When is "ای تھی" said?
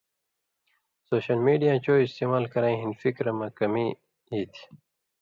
4.31-4.63